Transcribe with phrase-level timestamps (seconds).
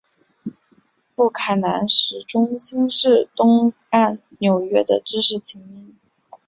[1.13, 5.95] 布坎南始终轻视东岸纽约的知识菁英。